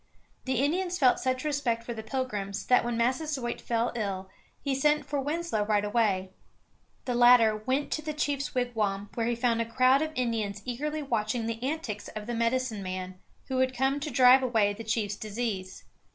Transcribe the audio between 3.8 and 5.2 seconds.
ill he sent for